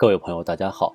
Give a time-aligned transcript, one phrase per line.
[0.00, 0.94] 各位朋友，大家好，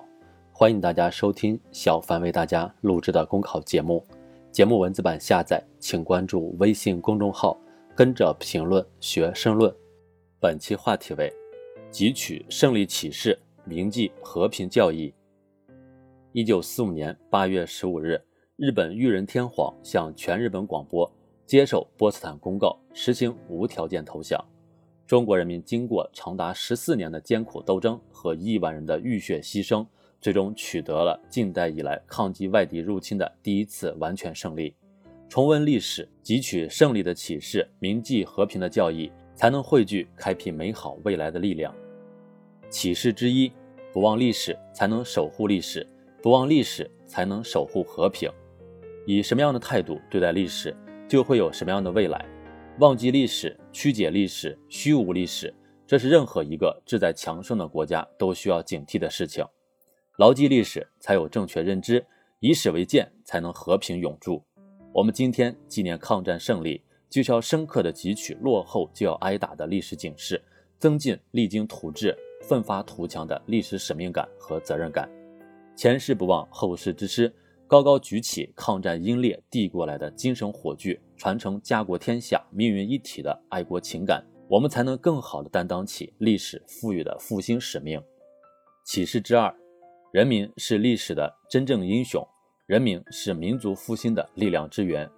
[0.50, 4.02] 欢迎大家收听小凡为大家录制的公考节目。
[4.50, 7.54] 节目文字版下载，请关注微信公众号，
[7.94, 9.70] 跟着评论学申论。
[10.40, 11.30] 本期话题为：
[11.92, 15.12] 汲取胜利启示，铭记和平教义。
[16.32, 18.18] 一九四五年八月十五日，
[18.56, 21.12] 日本裕仁天皇向全日本广播
[21.44, 24.42] 接受波茨坦公告，实行无条件投降。
[25.06, 29.86] 中国人民经过长达十四年的艰苦斗争和亿万人的浴血牺牲，
[30.18, 34.74] 最终取得了近代以来抗击外敌入侵的第一次完全胜利。
[35.28, 41.74] 重温历史，汲取胜利的启示，铭记和平的教义，才能汇聚开辟美好未来的力量。
[42.70, 43.52] 启示之一：
[43.92, 45.86] 不忘历史，才能守护历史；
[46.22, 48.30] 不忘历史，才能守护和平。
[49.06, 50.74] 以什么样的态度对待历史，
[51.06, 52.24] 就会有什么样的未来。
[52.80, 55.54] 忘记历史、曲解历史、虚无历史，
[55.86, 59.46] 这是任何一个志在强盛的国家都需要警惕的事情。
[60.16, 62.00] 牢记历史，才有正确认知；
[62.40, 64.42] 以史为鉴，才能和平永驻。
[64.92, 70.42] 我们今天纪念抗战胜利，就是要深刻的汲取落后就要挨打的历史警示，
[70.76, 75.08] 增进励精图治、奋发图强的历史使命感和责任感。
[75.76, 77.32] 前事不忘，后事之师。
[77.66, 88.00] 高高举起抗战英烈递过来的精神火炬，传承家国天下命运一体的爱国情感，我们才能更好地担当起历史赋予的复兴使命。
[88.84, 89.52] 启示之二：
[90.12, 92.22] 人民是历史的真正英雄，
[92.66, 95.10] 人民是民族复兴的力量之源。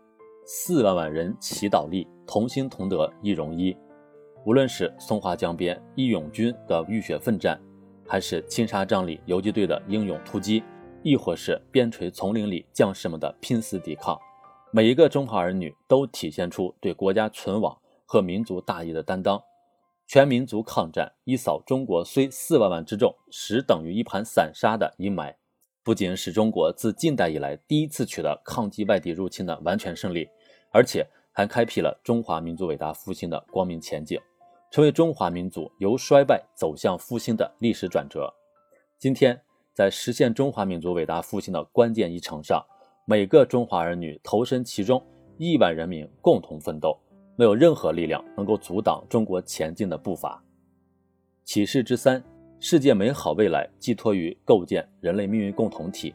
[0.47, 3.77] 四万万人齐倒立，同心同德一荣一。
[4.45, 7.61] 无论是松花江边义勇军的浴血奋战，
[8.07, 10.63] 还是青纱帐里游击队的英勇突击。
[11.07, 14.19] 亦或是边陲丛林里将士们的拼死抵抗，
[14.73, 19.41] 每一个中华儿女都体现出对国家存亡和民族大义的担当。
[20.09, 25.33] 全民族抗战一扫中国虽四万万之众，实等于一盘散沙的阴霾，
[25.85, 30.29] 不仅使中国自近代以来第一次取得抗击外敌入侵的完全胜利，
[30.73, 34.21] 而且还开辟了中华民族伟大复兴的光明前景，
[34.73, 38.35] 成为中华民族由衰败走向复兴的历史转折。
[38.99, 39.41] 今天。
[39.77, 42.65] 在实现中华民族伟大复兴的关键一程上，
[43.05, 45.05] 每个中华儿女投身其中，
[45.37, 46.99] 亿万人民共同奋斗，
[47.37, 50.43] 没有任何力量能够阻挡中国前进的步伐。
[51.45, 52.25] 启示之三：
[52.59, 56.15] 世界美好未来寄托于构建人类命运共同体。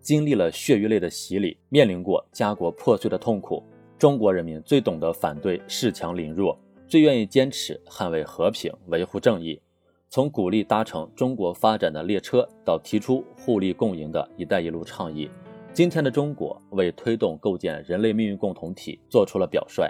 [0.00, 3.60] 经历了血与泪的洗礼，面临过家国破碎的痛苦，
[3.98, 6.56] 中国人民最懂得反对恃强凌弱，
[6.86, 9.60] 最愿意坚持捍卫和平、维护正义。
[10.12, 15.30] 从鼓励搭乘中国发展的列车，到提出互利共赢的一带一路倡议，
[15.72, 19.88] 今天的中国为推动构建人类命运共同体做出了表率。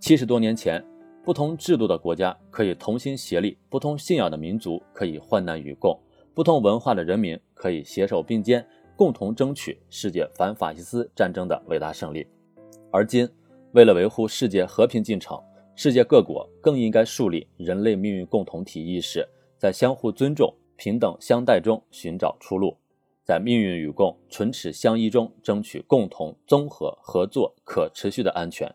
[0.00, 0.84] 七十多年前，
[1.22, 5.96] 不同制度的国家可以同心协力，不同信仰的民族可以患难与共，
[6.34, 8.66] 不同文化的人民可以携手并肩，
[8.96, 12.26] 共同争取世界反法西斯战争的伟大胜利。
[12.90, 13.28] 而今，
[13.70, 15.40] 为了维护世界和平进程，
[15.76, 19.24] 世界各国更应该树立人类命运共同体意识。
[19.58, 22.76] 在相互尊重、平等相待中寻找出路，
[23.24, 28.74] 在命运与共、唇齿相依中争取共同、综合、合作、可持续的安全。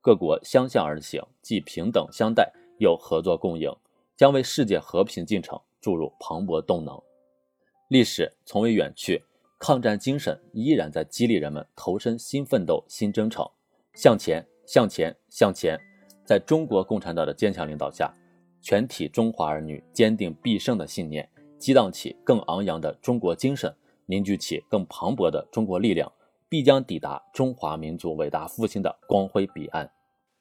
[0.00, 3.74] 各国相向而行，既平等相待，又合作共赢，
[4.16, 7.00] 将为世界和平进程注入磅礴动能。
[7.88, 9.24] 历史从未远去，
[9.58, 13.44] 抗战精神依然在激励人们投身新奋斗、新征程，
[13.94, 15.78] 向前，向前，向前！
[16.24, 18.14] 在中国共产党的坚强领导下。
[18.60, 23.74] 全体中华儿女坚定必胜的信念，激荡起更昂扬的中国精神，
[24.06, 26.10] 凝聚起更磅礴的中国力量，
[26.48, 29.90] 必将抵达中华民族伟大复兴的光辉彼岸。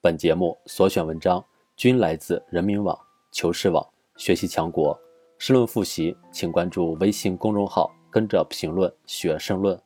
[0.01, 1.43] 本节目所选文章
[1.75, 2.97] 均来自人民网、
[3.31, 3.85] 求是网、
[4.15, 4.97] 学习强国。
[5.39, 9.79] 申论复习，请关注微信公众号，跟着评论学申论。